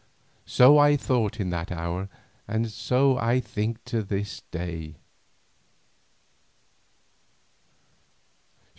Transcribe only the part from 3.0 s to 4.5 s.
I think to this